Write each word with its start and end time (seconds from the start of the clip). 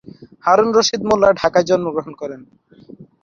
হারুন 0.45 0.69
রশীদ 0.77 1.01
মোল্লা 1.09 1.29
ঢাকায় 1.39 1.67
জন্মগ্রহণ 1.69 2.13
করেন। 2.21 2.41